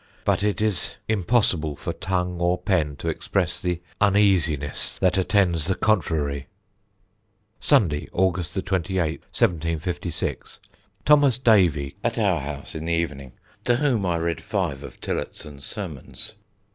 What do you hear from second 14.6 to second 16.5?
of Tillotson's Sermons.